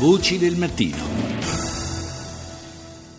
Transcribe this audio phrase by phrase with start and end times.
[0.00, 0.96] Voci del mattino.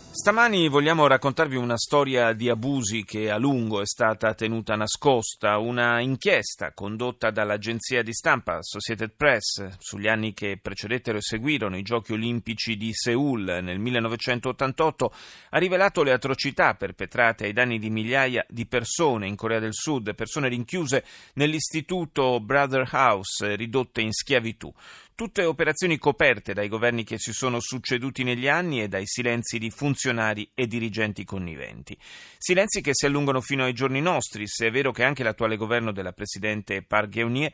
[0.09, 5.99] Stamani vogliamo raccontarvi una storia di abusi che a lungo è stata tenuta nascosta, una
[5.99, 12.13] inchiesta condotta dall'agenzia di stampa Associated Press sugli anni che precedettero e seguirono i Giochi
[12.13, 15.13] olimpici di Seoul nel 1988
[15.51, 20.15] ha rivelato le atrocità perpetrate ai danni di migliaia di persone in Corea del Sud,
[20.15, 21.05] persone rinchiuse
[21.35, 24.73] nell'istituto Brother House ridotte in schiavitù.
[25.21, 29.69] Tutte operazioni coperte dai governi che si sono succeduti negli anni e dai silenzi di
[29.69, 31.95] funzionari e dirigenti conniventi.
[32.39, 35.91] Silenzi che si allungano fino ai giorni nostri, se è vero che anche l'attuale governo
[35.91, 37.51] della presidente Park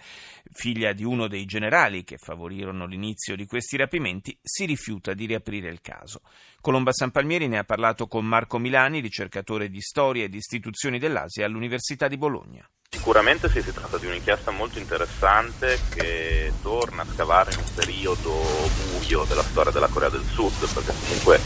[0.54, 5.68] figlia di uno dei generali che favorirono l'inizio di questi rapimenti, si rifiuta di riaprire
[5.68, 6.22] il caso.
[6.62, 11.00] Colomba San Palmieri ne ha parlato con Marco Milani, ricercatore di storia e di istituzioni
[11.00, 12.66] dell'Asia all'Università di Bologna.
[12.90, 18.42] Sicuramente sì, si tratta di un'inchiesta molto interessante che torna a scavare in un periodo
[18.92, 21.38] buio della storia della Corea del Sud, perché comunque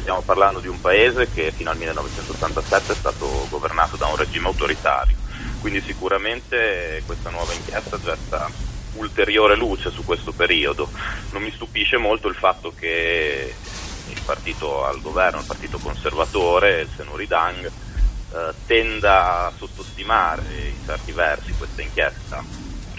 [0.00, 4.46] stiamo parlando di un paese che fino al 1987 è stato governato da un regime
[4.46, 5.16] autoritario,
[5.60, 8.50] quindi sicuramente questa nuova inchiesta getta
[8.94, 10.88] ulteriore luce su questo periodo.
[11.32, 13.54] Non mi stupisce molto il fatto che
[14.08, 17.70] il partito al governo, il partito conservatore, il Senuridang,
[18.36, 22.42] eh, tenda a sottostimare certi versi questa inchiesta,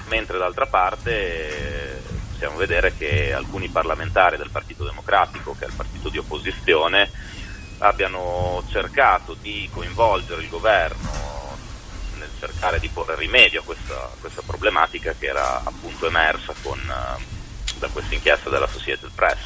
[0.10, 5.74] mentre d'altra parte eh, possiamo vedere che alcuni parlamentari del Partito Democratico, che è il
[5.74, 7.10] partito di opposizione,
[7.80, 11.56] abbiano cercato di coinvolgere il governo
[12.18, 17.78] nel cercare di porre rimedio a questa, questa problematica che era appunto emersa con, uh,
[17.78, 19.40] da questa inchiesta della Society Press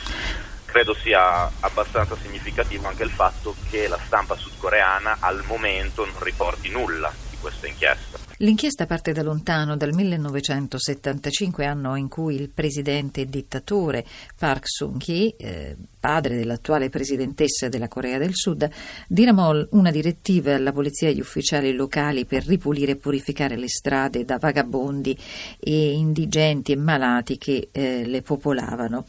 [0.71, 6.69] credo sia abbastanza significativo anche il fatto che la stampa sudcoreana al momento non riporti
[6.69, 8.20] nulla di questa inchiesta.
[8.41, 14.03] L'inchiesta parte da lontano, dal 1975, anno in cui il presidente dittatore
[14.35, 18.67] Park Sun-hee, eh, padre dell'attuale presidentessa della Corea del Sud,
[19.07, 24.25] diramò una direttiva alla polizia e agli ufficiali locali per ripulire e purificare le strade
[24.25, 25.15] da vagabondi
[25.59, 29.05] e indigenti e malati che eh, le popolavano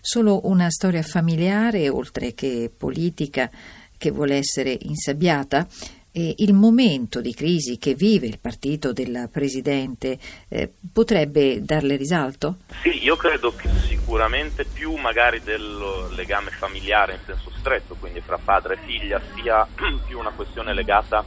[0.00, 3.50] solo una storia familiare, oltre che politica,
[3.96, 5.66] che vuole essere insabbiata?
[6.10, 12.56] E il momento di crisi che vive il partito del Presidente eh, potrebbe darle risalto?
[12.82, 18.38] Sì, io credo che sicuramente più magari del legame familiare in senso stretto, quindi fra
[18.42, 19.66] padre e figlia, sia
[20.06, 21.24] più una questione legata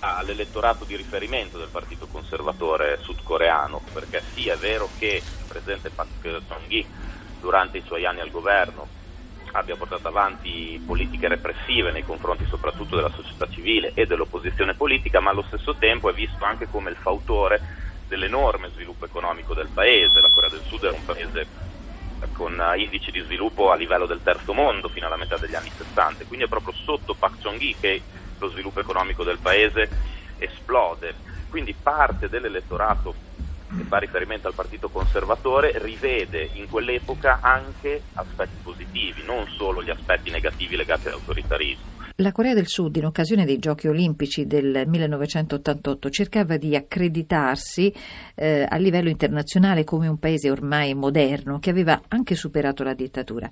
[0.00, 6.08] all'elettorato di riferimento del partito conservatore sudcoreano, perché sì è vero che il presidente Park
[6.20, 6.84] Chung-hee
[7.40, 9.00] durante i suoi anni al governo
[9.52, 15.30] abbia portato avanti politiche repressive nei confronti soprattutto della società civile e dell'opposizione politica, ma
[15.30, 17.60] allo stesso tempo è visto anche come il fautore
[18.08, 20.20] dell'enorme sviluppo economico del paese.
[20.20, 21.46] La Corea del Sud era un paese
[22.32, 26.24] con indici di sviluppo a livello del terzo mondo fino alla metà degli anni 60,
[26.24, 28.02] quindi è proprio sotto Pak Chung-hee che
[28.38, 29.88] lo sviluppo economico del paese
[30.38, 31.14] esplode.
[31.50, 33.14] Quindi parte dell'elettorato
[33.76, 39.90] che fa riferimento al partito conservatore, rivede in quell'epoca anche aspetti positivi, non solo gli
[39.90, 41.92] aspetti negativi legati all'autoritarismo.
[42.16, 47.92] La Corea del Sud, in occasione dei Giochi olimpici del 1988, cercava di accreditarsi
[48.34, 53.50] eh, a livello internazionale come un paese ormai moderno che aveva anche superato la dittatura.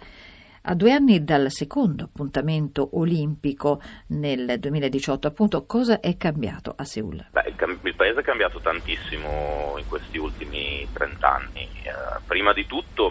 [0.62, 7.28] A due anni dal secondo appuntamento olimpico nel 2018, appunto, cosa è cambiato a Seoul?
[7.30, 11.62] Beh, il, cam- il, paese è cambiato tantissimo in questi ultimi 30 anni.
[11.82, 13.10] Eh, prima di tutto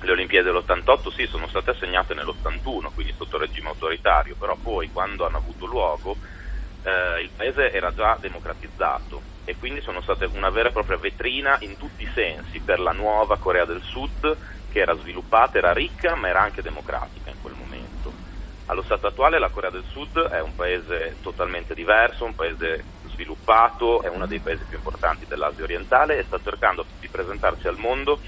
[0.00, 5.24] le Olimpiadi dell'88 sì, sono state assegnate nell'81, quindi sotto regime autoritario, però poi quando
[5.24, 6.16] hanno avuto luogo
[6.82, 11.56] eh, il paese era già democratizzato e quindi sono state una vera e propria vetrina
[11.60, 14.36] in tutti i sensi per la nuova Corea del Sud
[14.70, 18.12] che era sviluppata, era ricca, ma era anche democratica in quel momento.
[18.66, 24.02] Allo stato attuale la Corea del Sud è un paese totalmente diverso, un paese sviluppato,
[24.02, 28.20] è uno dei paesi più importanti dell'Asia orientale e sta cercando di presentarsi al mondo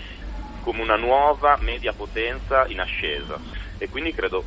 [0.62, 3.38] come una nuova media potenza in ascesa.
[3.78, 4.44] E quindi credo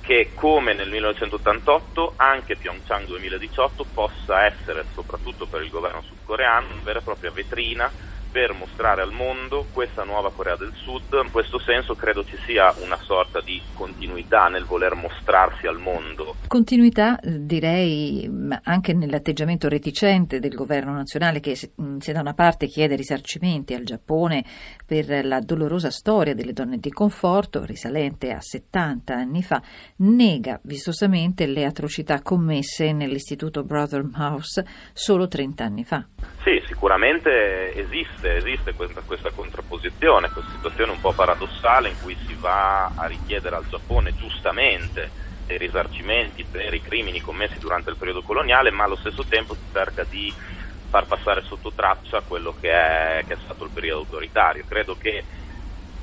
[0.00, 6.82] che come nel 1988 anche Pyeongchang 2018 possa essere, soprattutto per il governo sudcoreano, una
[6.84, 7.90] vera e propria vetrina
[8.36, 11.18] per mostrare al mondo questa nuova Corea del Sud.
[11.24, 16.34] In questo senso credo ci sia una sorta di continuità nel voler mostrarsi al mondo.
[16.46, 18.30] Continuità direi
[18.64, 23.84] anche nell'atteggiamento reticente del governo nazionale che se, se da una parte chiede risarcimenti al
[23.84, 24.44] Giappone
[24.84, 29.62] per la dolorosa storia delle donne di conforto risalente a 70 anni fa,
[29.96, 34.62] nega vistosamente le atrocità commesse nell'istituto Brother House
[34.92, 36.06] solo 30 anni fa.
[36.44, 42.16] Sì, sicuramente esiste esiste, esiste questa, questa contrapposizione, questa situazione un po' paradossale in cui
[42.26, 47.96] si va a richiedere al Giappone giustamente dei risarcimenti per i crimini commessi durante il
[47.96, 50.32] periodo coloniale, ma allo stesso tempo si cerca di
[50.88, 54.64] far passare sotto traccia quello che è, che è stato il periodo autoritario.
[54.68, 55.24] Credo che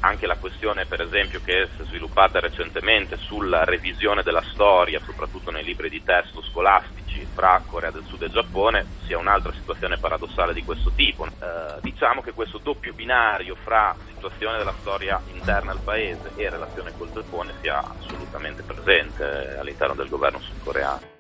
[0.04, 5.50] anche la questione per esempio che si è sviluppata recentemente sulla revisione della storia, soprattutto
[5.52, 10.54] nei libri di testo scolastici fra Corea del Sud e Giappone, sia un'altra situazione paradossale
[10.54, 11.26] di questo tipo.
[11.26, 16.92] Eh, diciamo che questo doppio binario fra situazione della storia interna al paese e relazione
[16.98, 21.13] col Giappone sia assolutamente presente all'interno del governo sudcoreano.